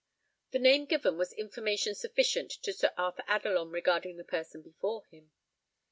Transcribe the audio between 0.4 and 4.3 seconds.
The name given was information sufficient to Sir Arthur Adelon regarding the